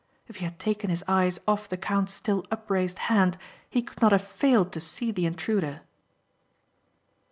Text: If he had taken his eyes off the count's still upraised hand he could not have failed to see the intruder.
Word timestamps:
If 0.27 0.37
he 0.37 0.45
had 0.45 0.57
taken 0.57 0.89
his 0.89 1.03
eyes 1.07 1.39
off 1.47 1.69
the 1.69 1.77
count's 1.77 2.11
still 2.11 2.43
upraised 2.49 2.97
hand 3.05 3.37
he 3.69 3.83
could 3.83 4.01
not 4.01 4.11
have 4.13 4.23
failed 4.23 4.71
to 4.71 4.79
see 4.79 5.11
the 5.11 5.27
intruder. 5.27 5.81